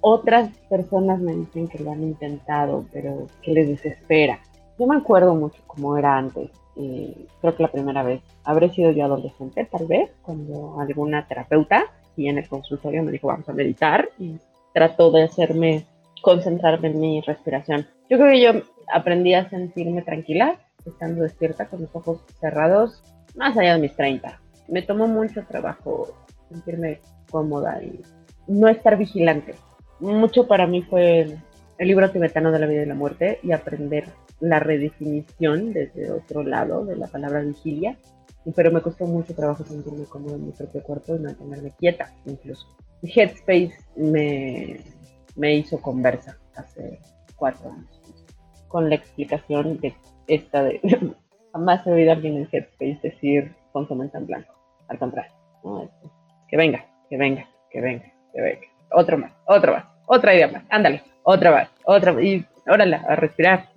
[0.00, 4.40] Otras personas me dicen que lo han intentado, pero que les desespera.
[4.78, 6.50] Yo me acuerdo mucho cómo era antes.
[6.76, 11.86] Y creo que la primera vez habré sido yo adolescente, tal vez, cuando alguna terapeuta
[12.16, 14.36] y en el consultorio me dijo vamos a meditar y
[14.74, 15.86] trató de hacerme
[16.26, 17.86] concentrarme en mi respiración.
[18.10, 18.50] Yo creo que yo
[18.92, 23.00] aprendí a sentirme tranquila, estando despierta con los ojos cerrados,
[23.36, 24.40] más allá de mis 30.
[24.66, 26.08] Me tomó mucho trabajo
[26.48, 26.98] sentirme
[27.30, 28.02] cómoda y
[28.48, 29.54] no estar vigilante.
[30.00, 31.20] Mucho para mí fue
[31.78, 34.08] el, libro tibetano de la vida y la muerte y aprender
[34.40, 37.96] la redefinición desde otro lado de la palabra vigilia.
[38.56, 42.66] Pero me costó mucho trabajo sentirme cómoda en mi propio cuerpo y mantenerme quieta incluso.
[43.02, 44.80] Headspace me,
[45.36, 46.98] me hizo conversa hace
[47.36, 47.96] cuatro años
[48.68, 49.94] con la explicación de
[50.26, 50.80] esta de
[51.52, 54.52] jamás he oído a alguien en Headspace decir consumen en blanco.
[54.88, 55.32] Al contrario,
[56.48, 58.66] que venga, que venga, que venga, que venga.
[58.92, 62.22] Otro más, otro más, otra idea más, ándale, otra más, otra más.
[62.22, 63.68] Y órale, a respirar,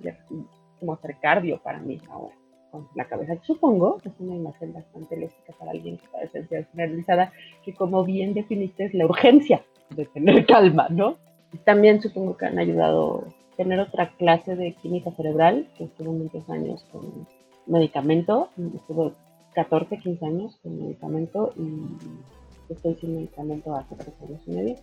[0.80, 2.36] como hacer cardio para mí ahora
[2.72, 3.36] con la cabeza.
[3.44, 7.32] Supongo es una imagen bastante lógica para alguien que está de generalizada,
[7.64, 11.18] que como bien definiste es la urgencia de tener calma, ¿no?
[11.66, 13.24] También supongo que han ayudado
[13.58, 17.28] tener otra clase de química cerebral, que estuvo muchos años con
[17.66, 19.14] medicamento, estuvo
[19.54, 24.76] 14, 15 años con medicamento y estoy sin medicamento hace tres años y medio.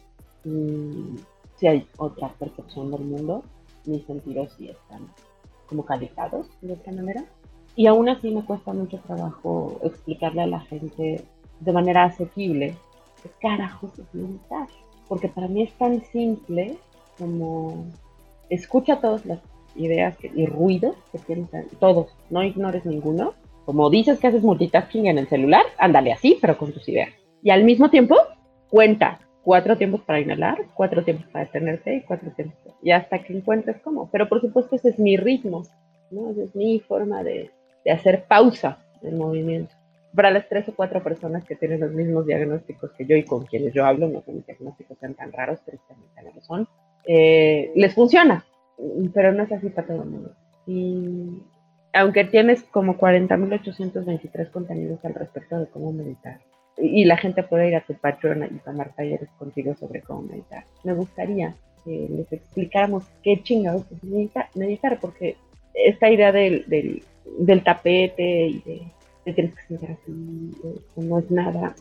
[0.44, 1.20] Y
[1.56, 3.42] si hay otra percepción del mundo,
[3.86, 5.08] mis sentidos sí están
[5.68, 7.24] como calificados de esta manera.
[7.76, 11.24] Y aún así me cuesta mucho trabajo explicarle a la gente
[11.60, 12.76] de manera asequible
[13.22, 14.68] qué carajos es meditar
[15.08, 16.76] porque para mí es tan simple
[17.18, 17.86] como
[18.50, 19.40] escucha todas las
[19.74, 23.34] ideas y ruidos que piensan todos, no ignores ninguno.
[23.64, 27.10] Como dices que haces multitasking en el celular, ándale así, pero con tus ideas.
[27.42, 28.16] Y al mismo tiempo,
[28.70, 32.74] cuenta cuatro tiempos para inhalar, cuatro tiempos para detenerte y cuatro tiempos.
[32.82, 34.08] Y hasta que encuentres cómo.
[34.12, 35.64] Pero por supuesto, ese es mi ritmo,
[36.10, 36.30] ¿no?
[36.30, 37.50] Esa es mi forma de,
[37.84, 39.75] de hacer pausa del movimiento
[40.16, 43.44] para las tres o cuatro personas que tienen los mismos diagnósticos que yo y con
[43.44, 46.66] quienes yo hablo, no que mis diagnósticos sean tan raros, pero también lo son,
[47.06, 48.44] eh, les funciona,
[49.12, 50.32] pero no es así para todo el mundo.
[50.66, 51.42] Y
[51.92, 56.40] aunque tienes como 40.823 contenidos al respecto de cómo meditar,
[56.78, 60.64] y la gente puede ir a tu Patreon y tomar talleres contigo sobre cómo meditar,
[60.82, 64.02] me gustaría que les explicáramos qué chingados es
[64.54, 65.36] meditar, porque
[65.74, 67.02] esta idea del, del,
[67.38, 68.82] del tapete y de
[69.32, 71.74] tienes que así, eh, no es nada,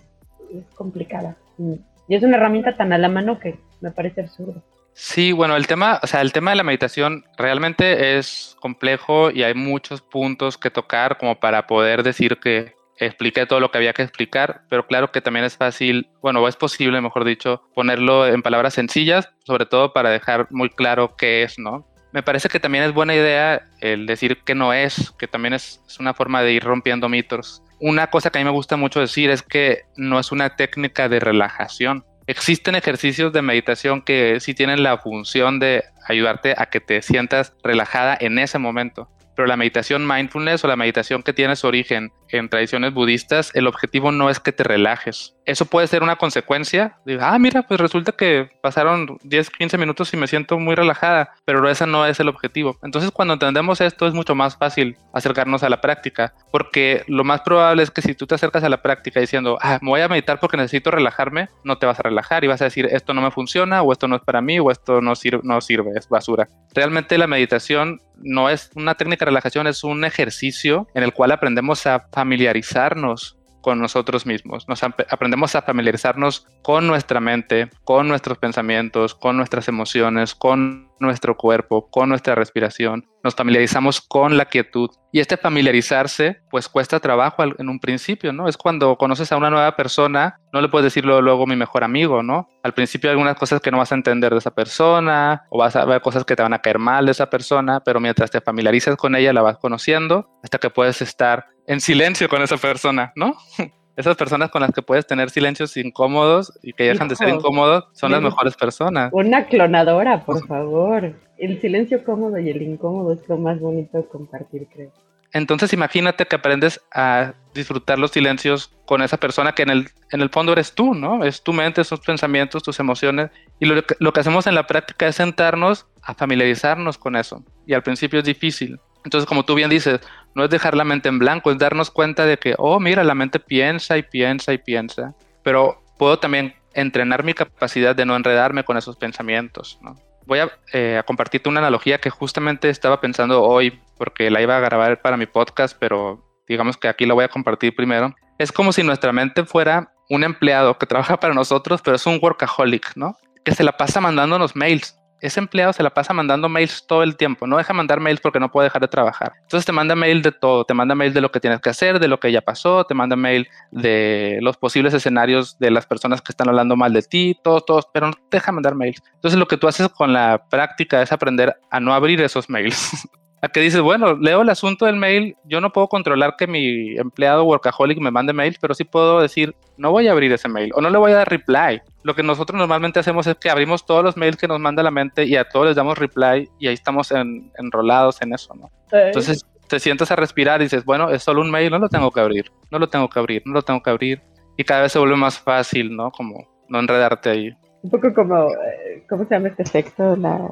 [0.53, 1.35] es complicada.
[1.57, 1.73] Mm.
[2.07, 4.61] Y es una herramienta tan a la mano que me parece absurdo.
[4.93, 9.43] Sí, bueno, el tema, o sea, el tema de la meditación realmente es complejo y
[9.43, 13.93] hay muchos puntos que tocar como para poder decir que expliqué todo lo que había
[13.93, 18.25] que explicar, pero claro que también es fácil, bueno, o es posible, mejor dicho, ponerlo
[18.25, 21.85] en palabras sencillas, sobre todo para dejar muy claro qué es, ¿no?
[22.15, 25.81] Me parece que también es buena idea el decir que no es, que también es,
[25.99, 27.61] una forma de ir rompiendo mitos.
[27.81, 31.09] una cosa que a mí me gusta mucho decir es que no es una técnica
[31.09, 32.05] de relajación.
[32.25, 37.53] Existen ejercicios de meditación que sí tienen la función de ayudarte a que te sientas
[37.65, 39.09] relajada en ese momento.
[39.35, 43.67] Pero la meditación mindfulness o la meditación que tiene su origen en tradiciones budistas, el
[43.67, 45.35] objetivo no es que te relajes.
[45.45, 46.97] Eso puede ser una consecuencia.
[47.05, 51.33] De, ah, mira, pues resulta que pasaron 10, 15 minutos y me siento muy relajada,
[51.45, 52.77] pero ese no es el objetivo.
[52.83, 57.41] Entonces, cuando entendemos esto, es mucho más fácil acercarnos a la práctica, porque lo más
[57.41, 60.07] probable es que si tú te acercas a la práctica diciendo, ah, me voy a
[60.07, 63.21] meditar porque necesito relajarme, no te vas a relajar y vas a decir, esto no
[63.21, 66.09] me funciona, o esto no es para mí, o esto no sirve, no sirve es
[66.09, 66.49] basura.
[66.73, 71.31] Realmente la meditación no es una técnica de relajación, es un ejercicio en el cual
[71.31, 74.69] aprendemos a familiarizarnos con nosotros mismos.
[74.69, 81.35] Nos aprendemos a familiarizarnos con nuestra mente, con nuestros pensamientos, con nuestras emociones, con nuestro
[81.35, 83.07] cuerpo, con nuestra respiración.
[83.23, 84.91] Nos familiarizamos con la quietud.
[85.11, 88.47] Y este familiarizarse, pues cuesta trabajo en un principio, ¿no?
[88.47, 92.21] Es cuando conoces a una nueva persona, no le puedes decirlo luego mi mejor amigo,
[92.21, 92.47] ¿no?
[92.61, 95.75] Al principio hay algunas cosas que no vas a entender de esa persona, o vas
[95.75, 98.41] a ver cosas que te van a caer mal de esa persona, pero mientras te
[98.41, 103.11] familiarizas con ella, la vas conociendo hasta que puedes estar en silencio con esa persona,
[103.15, 103.35] ¿no?
[103.95, 107.85] Esas personas con las que puedes tener silencios incómodos y que dejan de ser incómodos
[107.93, 109.09] son las mejores personas.
[109.13, 111.13] Una clonadora, por favor.
[111.37, 114.91] El silencio cómodo y el incómodo es lo más bonito de compartir, creo.
[115.31, 120.21] Entonces imagínate que aprendes a disfrutar los silencios con esa persona que en el, en
[120.21, 121.23] el fondo eres tú, ¿no?
[121.23, 123.31] Es tu mente, tus pensamientos, tus emociones.
[123.59, 127.43] Y lo lo que hacemos en la práctica es sentarnos a familiarizarnos con eso.
[127.65, 130.01] Y al principio es difícil, entonces, como tú bien dices,
[130.33, 133.15] no es dejar la mente en blanco, es darnos cuenta de que, oh, mira, la
[133.15, 135.13] mente piensa y piensa y piensa,
[135.43, 139.79] pero puedo también entrenar mi capacidad de no enredarme con esos pensamientos.
[140.25, 140.39] Voy
[140.73, 145.01] eh, a, compartirte una analogía que justamente estaba pensando hoy, porque la iba a grabar
[145.01, 148.13] para mi podcast, pero digamos que aquí la voy a compartir primero.
[148.39, 152.19] Es como si nuestra mente fuera un empleado que trabaja para nosotros, pero es un
[152.21, 153.15] workaholic, ¿no?
[153.43, 157.15] Que se la pasa mandándonos mails ese empleado se la pasa mandando mails todo el
[157.15, 159.33] tiempo, no deja mandar mails porque no puede dejar de trabajar.
[159.41, 161.99] Entonces te manda mail de todo, te manda mail de lo que tienes que hacer,
[161.99, 166.21] de lo que ya pasó, te manda mail de los posibles escenarios de las personas
[166.21, 169.01] que están hablando mal de ti, todos, todos, pero no deja mandar mails.
[169.15, 173.07] Entonces lo que tú haces con la práctica es aprender a no abrir esos mails.
[173.41, 176.97] a que dices, bueno, leo el asunto del mail, yo no puedo controlar que mi
[176.97, 180.71] empleado workaholic me mande mails, pero sí puedo decir, no voy a abrir ese mail
[180.75, 181.81] o no le voy a dar reply.
[182.05, 184.91] Lo que nosotros normalmente hacemos es que abrimos todos los mails que nos manda la
[184.91, 188.69] mente y a todos les damos reply y ahí estamos enrolados en eso, ¿no?
[188.91, 192.11] Entonces te sientas a respirar y dices, bueno, es solo un mail, no lo tengo
[192.11, 194.21] que abrir, no lo tengo que abrir, no lo tengo que abrir.
[194.55, 196.11] Y cada vez se vuelve más fácil, ¿no?
[196.11, 200.15] Como no enredarte ahí un poco como, eh, ¿cómo se llama este efecto?
[200.15, 200.51] La,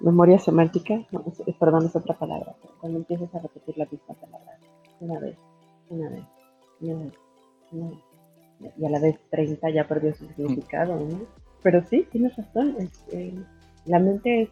[0.00, 0.94] memoria semántica.
[1.58, 2.54] perdón, es otra palabra.
[2.78, 4.58] Cuando empiezas a repetir la misma palabra
[5.00, 5.36] una vez,
[5.88, 6.24] una vez,
[6.80, 7.12] una vez,
[7.72, 8.13] una vez.
[8.60, 11.20] Y a la vez 30 ya perdió su significado, ¿no?
[11.62, 12.76] Pero sí, tienes razón.
[13.12, 13.34] Eh,
[13.86, 14.48] la mente es,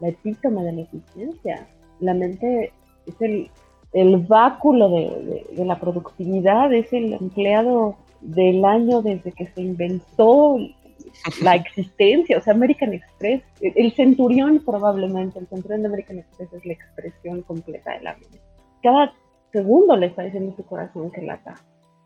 [0.00, 1.66] la epítoma de la existencia.
[2.00, 2.72] La mente
[3.06, 3.50] es el,
[3.92, 10.58] el báculo de, de la productividad, es el empleado del año desde que se inventó
[11.42, 16.66] la existencia, o sea, American Express, el centurión probablemente, el centurión de American Express es
[16.66, 18.38] la expresión completa de la vida.
[18.82, 19.12] Cada
[19.52, 21.54] segundo le está diciendo su corazón que lata,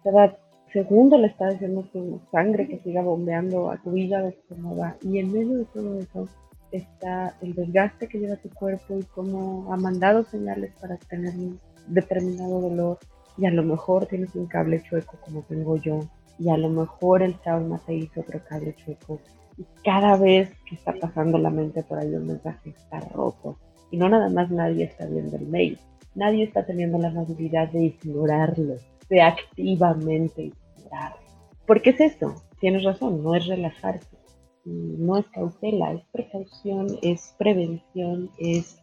[0.02, 0.36] cada
[0.74, 4.96] segundo le está diciendo su sangre que siga bombeando a tu de cómo va.
[5.02, 6.28] Y en medio de todo eso
[6.72, 11.60] está el desgaste que lleva tu cuerpo y cómo ha mandado señales para tener un
[11.86, 12.98] determinado dolor.
[13.38, 16.00] Y a lo mejor tienes un cable chueco como tengo yo,
[16.40, 19.20] y a lo mejor el trauma te hizo otro cable chueco.
[19.56, 23.56] Y cada vez que está pasando la mente por ahí un mensaje está roto.
[23.92, 25.78] Y no nada más nadie está viendo el mail.
[26.16, 28.74] Nadie está teniendo la habilidad de ignorarlo,
[29.08, 30.52] de activamente
[30.84, 31.18] ignorarlo.
[31.66, 32.34] ¿Por qué es eso?
[32.60, 34.16] Tienes razón, no es relajarse,
[34.64, 38.80] no es cautela, es precaución, es prevención, es,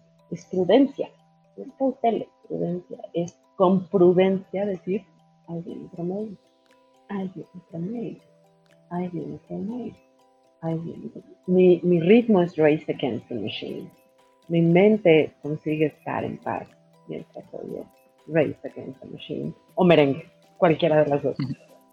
[0.49, 1.09] prudencia.
[1.57, 5.03] Es cautela, es prudencia, es con prudencia decir,
[5.47, 6.37] alguien otro mail
[7.09, 7.31] Ay,
[10.61, 10.79] Ay,
[11.47, 13.89] mi, mi ritmo es race against the machine.
[14.47, 16.67] Mi mente consigue estar en paz
[17.07, 17.83] mientras oye
[18.27, 19.53] race against the machine.
[19.75, 20.25] O merengue,
[20.57, 21.37] cualquiera de las dos.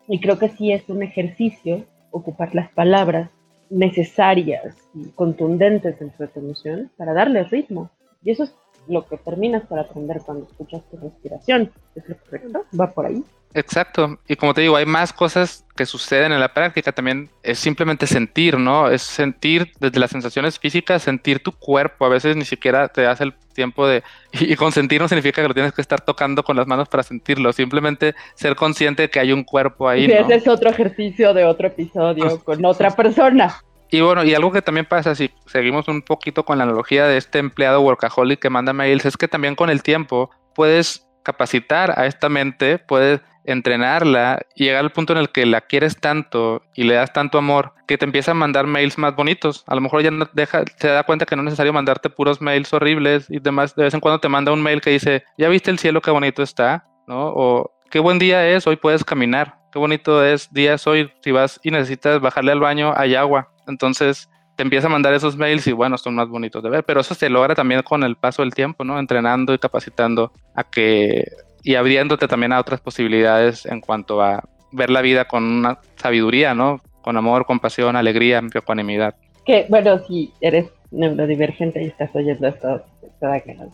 [0.08, 3.30] Y creo que sí es un ejercicio ocupar las palabras
[3.70, 7.90] necesarias y contundentes en su emoción para darle ritmo.
[8.22, 8.54] Y eso es
[8.88, 11.70] lo que terminas por aprender cuando escuchas tu respiración.
[11.94, 12.64] ¿Es lo correcto?
[12.78, 13.22] ¿Va por ahí?
[13.54, 14.18] Exacto.
[14.28, 16.92] Y como te digo, hay más cosas que suceden en la práctica.
[16.92, 18.90] También es simplemente sentir, ¿no?
[18.90, 22.04] Es sentir desde las sensaciones físicas, sentir tu cuerpo.
[22.04, 24.02] A veces ni siquiera te das el tiempo de...
[24.32, 27.02] Y, con sentir no significa que lo tienes que estar tocando con las manos para
[27.02, 27.52] sentirlo.
[27.52, 30.06] Simplemente ser consciente de que hay un cuerpo ahí.
[30.06, 33.56] Y ese es otro ejercicio de otro episodio con otra persona.
[33.90, 37.16] Y bueno, y algo que también pasa, si seguimos un poquito con la analogía de
[37.16, 42.06] este empleado workaholic que manda mails, es que también con el tiempo puedes capacitar a
[42.06, 43.20] esta mente, puedes
[43.52, 47.38] entrenarla y llegar al punto en el que la quieres tanto y le das tanto
[47.38, 49.64] amor que te empieza a mandar mails más bonitos.
[49.66, 50.28] A lo mejor ya no
[50.76, 53.74] se da cuenta que no es necesario mandarte puros mails horribles y demás.
[53.74, 56.10] De vez en cuando te manda un mail que dice, ya viste el cielo, qué
[56.10, 57.28] bonito está, ¿no?
[57.28, 59.56] O qué buen día es, hoy puedes caminar.
[59.72, 63.50] Qué bonito es día es hoy, si vas y necesitas bajarle al baño, hay agua.
[63.66, 67.00] Entonces te empieza a mandar esos mails y bueno, son más bonitos de ver, pero
[67.00, 68.98] eso se logra también con el paso del tiempo, ¿no?
[68.98, 71.24] Entrenando y capacitando a que
[71.62, 76.54] y abriéndote también a otras posibilidades en cuanto a ver la vida con una sabiduría,
[76.54, 76.80] ¿no?
[77.02, 79.14] Con amor, compasión, alegría, ecuanimidad.
[79.46, 82.82] Que, bueno, si eres neurodivergente y estás oyendo esto,
[83.20, 83.68] toda que no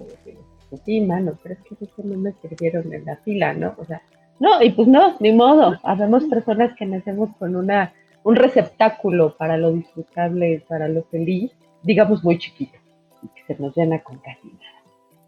[0.84, 3.74] sí, mano, pero es que eso no me sirvieron en la fila, ¿no?
[3.78, 4.02] O sea,
[4.40, 5.78] no, y pues no, ni modo.
[5.84, 7.92] Habemos personas que nacemos con una
[8.24, 12.76] un receptáculo para lo disfrutable, para lo feliz, digamos muy chiquito,
[13.22, 14.48] y que se nos llena con casi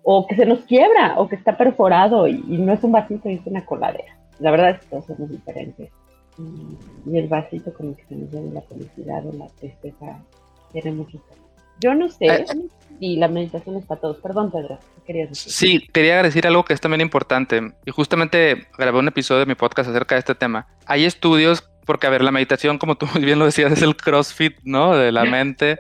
[0.09, 3.41] o que se nos quiebra, o que está perforado y, no es un vasito, es
[3.45, 4.17] una coladera.
[4.39, 5.91] La verdad es que todos somos diferentes.
[6.39, 10.23] Y, el vasito con el que se nos llena la felicidad o la tristeza
[10.71, 11.21] tiene mucho
[11.81, 12.47] Yo no sé eh,
[13.01, 14.19] si la meditación es para todos.
[14.19, 15.53] Perdón, Pedro, ¿qué querías decir?
[15.53, 17.73] Sí, quería decir algo que es también importante.
[17.85, 20.69] Y justamente grabé un episodio de mi podcast acerca de este tema.
[20.87, 23.97] Hay estudios porque, a ver, la meditación, como tú muy bien lo decías, es el
[23.97, 24.97] crossfit, ¿no?
[24.97, 25.79] De la mente.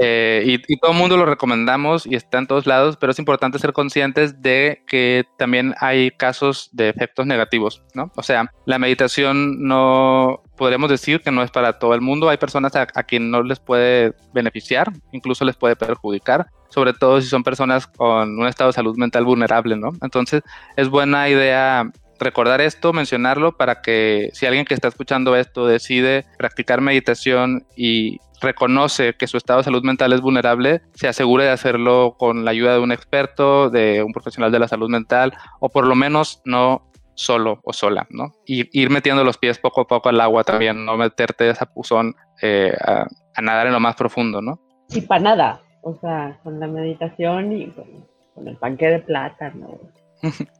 [0.00, 3.58] Eh, y, todo el mundo lo recomendamos y está en todos lados, pero es importante
[3.58, 8.12] ser conscientes de que también hay casos de efectos negativos, ¿no?
[8.16, 12.28] O sea, la meditación no podríamos decir que no es para todo el mundo.
[12.28, 17.20] Hay personas a, a quien no les puede beneficiar, incluso les puede perjudicar, sobre todo
[17.20, 19.92] si son personas con un estado de salud mental vulnerable, ¿no?
[20.02, 20.42] Entonces,
[20.76, 26.26] es buena idea recordar esto, mencionarlo para que si alguien que está escuchando esto decide
[26.38, 31.50] practicar meditación y reconoce que su estado de salud mental es vulnerable, se asegure de
[31.50, 35.68] hacerlo con la ayuda de un experto, de un profesional de la salud mental o
[35.68, 38.32] por lo menos no solo o sola, ¿no?
[38.46, 41.66] Y ir metiendo los pies poco a poco al agua también, no meterte de esa
[41.66, 43.06] puzón eh, a,
[43.42, 44.60] nadar en lo más profundo, ¿no?
[44.88, 49.52] Y para nada, o sea, con la meditación y con, el panque de plata,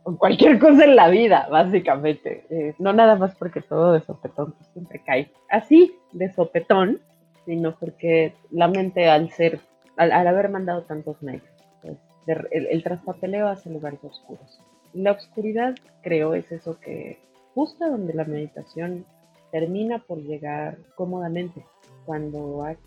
[0.03, 2.45] con cualquier cosa en la vida, básicamente.
[2.51, 7.01] Eh, no nada más porque todo de sopetón pues, siempre cae así, de sopetón,
[7.45, 9.61] sino porque la mente al ser,
[9.97, 11.45] al, haber mandado tantos mails,
[11.83, 11.97] pues,
[12.27, 14.61] el, el, traspapeleo hace lugares oscuros.
[14.93, 17.19] La oscuridad, creo, es eso que
[17.55, 19.05] justo donde la meditación
[19.51, 21.65] termina por llegar cómodamente,
[22.05, 22.79] cuando has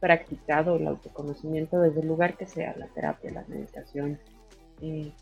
[0.00, 4.18] practicado el autoconocimiento desde el lugar que sea, la terapia, la meditación,
[4.82, 5.12] eh,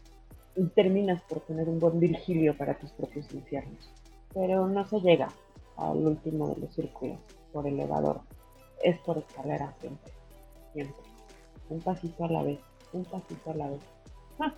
[0.56, 3.90] y terminas por tener un buen Virgilio para tus propios infiernos.
[4.32, 5.28] Pero no se llega
[5.76, 7.18] al último de los círculos
[7.52, 8.20] por elevador,
[8.82, 10.12] es por escalera siempre,
[10.72, 11.02] siempre.
[11.70, 12.58] Un pasito a la vez,
[12.92, 13.80] un pasito a la vez.
[14.38, 14.54] Ah,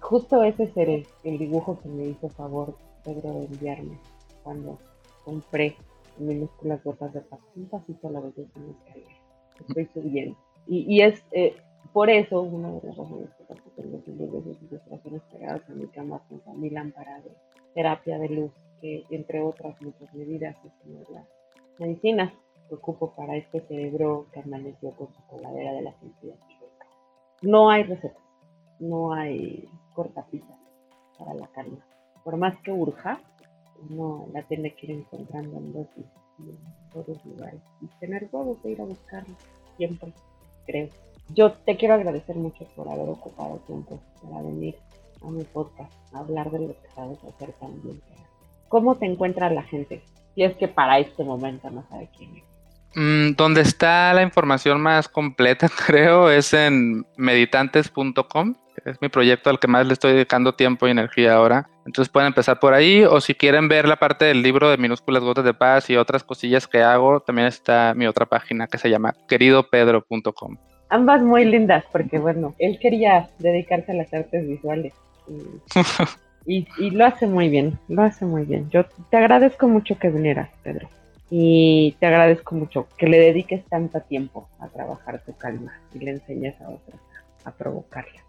[0.00, 3.98] Justo ese seré el dibujo que me hizo favor Pedro de enviarme
[4.42, 4.78] cuando
[5.24, 5.76] compré
[6.18, 7.40] minúsculas gotas de paz.
[7.56, 9.14] Un pasito a la vez una escalera.
[9.60, 10.36] Estoy subiendo.
[10.66, 11.56] Y, y es, eh,
[11.92, 15.80] por eso, una de las razones por las que tengo libros de ilustraciones pegadas en
[15.80, 17.30] mi cama junto a mi lámpara de
[17.74, 21.26] terapia de luz, que entre otras muchas medidas es una de las
[21.78, 22.32] medicinas
[22.68, 26.38] que ocupo para este cerebro que amaneció con su coladera de la sensibilidad
[27.42, 28.22] No hay recetas,
[28.78, 30.58] no hay cortapisas
[31.18, 31.78] para la calma.
[32.24, 33.20] Por más que urja,
[33.90, 36.06] uno la tiene que ir encontrando en dosis
[36.38, 36.56] en
[36.92, 39.34] todos lugares y tener huevos de ir a buscarla
[39.76, 40.12] siempre,
[40.66, 40.88] creo
[41.34, 44.76] yo te quiero agradecer mucho por haber ocupado tiempo para venir
[45.22, 48.00] a mi podcast a hablar de lo que sabes hacer también.
[48.68, 50.02] ¿Cómo te encuentra la gente?
[50.34, 52.44] Si es que para este momento no sabe quién es.
[52.94, 58.54] Mm, donde está la información más completa, creo, es en meditantes.com.
[58.84, 61.68] Es mi proyecto al que más le estoy dedicando tiempo y energía ahora.
[61.84, 65.22] Entonces pueden empezar por ahí o si quieren ver la parte del libro de minúsculas
[65.22, 68.88] gotas de paz y otras cosillas que hago, también está mi otra página que se
[68.88, 70.56] llama queridopedro.com
[70.88, 74.92] ambas muy lindas, porque bueno, él quería dedicarse a las artes visuales.
[76.46, 78.70] Y, lo hace muy bien, lo hace muy bien.
[78.70, 80.88] Yo te agradezco mucho que vinieras, Pedro.
[81.30, 86.12] Y te agradezco mucho que le dediques tanto tiempo a trabajar tu calma y le
[86.12, 86.98] enseñes a otros
[87.44, 88.22] a provocarla.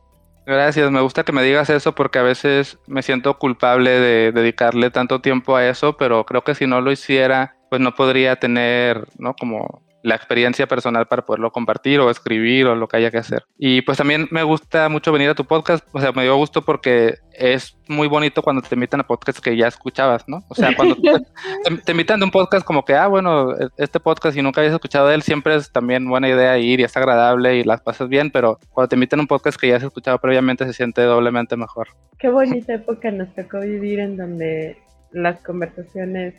[0.45, 4.89] Gracias, me gusta que me digas eso porque a veces me siento culpable de dedicarle
[4.89, 9.07] tanto tiempo a eso, pero creo que si no lo hiciera, pues no podría tener,
[9.17, 9.33] ¿no?
[9.35, 13.43] Como la experiencia personal para poderlo compartir o escribir o lo que haya que hacer.
[13.57, 16.61] Y pues también me gusta mucho venir a tu podcast, o sea, me dio gusto
[16.61, 20.43] porque es muy bonito cuando te invitan a podcasts que ya escuchabas, ¿no?
[20.49, 20.95] O sea, cuando
[21.85, 24.73] te, invitan de un podcast como que, ah, bueno, e, este podcast y nunca habías
[24.73, 28.09] escuchado de él, siempre es también buena idea ir y es agradable y las pasas
[28.09, 31.01] bien, pero cuando te invitan a un podcast que ya has escuchado previamente se siente
[31.01, 31.87] doblemente mejor.
[32.17, 34.77] Qué bonita época nos tocó vivir en donde
[35.11, 36.35] las conversaciones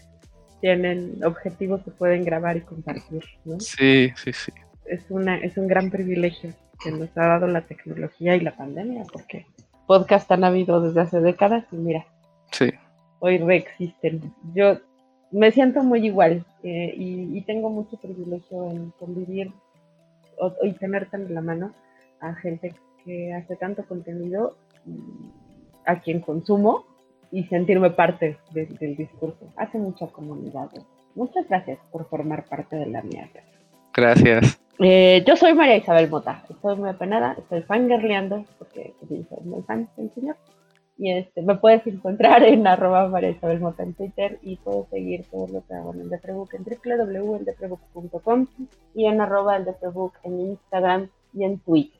[0.61, 3.59] tienen objetivos que pueden grabar y compartir, ¿no?
[3.61, 4.53] Sí, sí, sí.
[4.87, 6.53] Es, una, es un gran privilegio
[6.83, 9.47] que nos ha dado la tecnología y la pandemia, porque
[9.87, 12.07] podcast han habido desde hace décadas y mira,
[12.53, 12.71] sí.
[13.21, 14.33] hoy reexisten.
[14.55, 14.79] Yo
[15.31, 19.53] me siento muy igual eh, y, tengo mucho privilegio en convivir
[20.63, 21.75] y tener tan en la mano
[22.21, 24.57] a gente que hace tanto contenido
[25.87, 26.85] a quien consumo
[27.33, 29.53] y sentirme parte del discurso.
[29.57, 30.69] Hace mucha comunidad.
[31.15, 33.29] Muchas gracias por formar parte de la mía.
[33.93, 34.61] Gracias.
[34.79, 36.43] Eh, yo soy María Isabel Mota.
[36.49, 40.37] Estoy muy apenada, estoy fangirleando porque soy muy fan del señor.
[40.97, 45.25] Y este, me puedes encontrar en arroba María Isabel Mota en Twitter y puedes seguir
[45.31, 48.47] todo lo que hago en el Deprebook en www.eldeprebuk.com
[48.95, 49.67] y en arroba el
[50.25, 52.00] en Instagram y en Twitter.